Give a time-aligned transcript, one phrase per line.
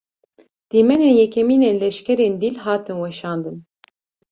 [0.69, 3.57] Dîmenên yekemîn ên leşkerên dîl, hatin weşandin